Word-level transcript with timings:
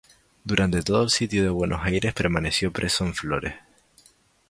Durante 0.43 0.81
todo 0.81 1.03
el 1.03 1.11
Sitio 1.11 1.43
de 1.43 1.49
Buenos 1.49 1.81
Aires 1.83 2.11
permaneció 2.15 2.71
preso 2.73 3.05
en 3.05 3.13
Flores. 3.13 3.53